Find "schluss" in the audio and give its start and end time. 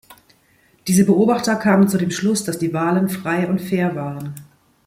2.09-2.43